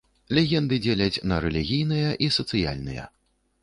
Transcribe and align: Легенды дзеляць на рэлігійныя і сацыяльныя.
Легенды 0.37 0.79
дзеляць 0.85 1.23
на 1.33 1.39
рэлігійныя 1.47 2.09
і 2.25 2.35
сацыяльныя. 2.43 3.03